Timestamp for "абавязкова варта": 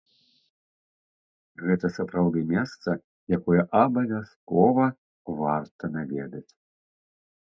3.81-5.91